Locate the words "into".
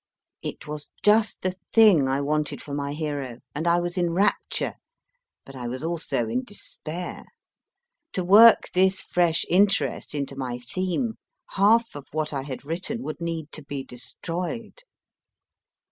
10.15-10.35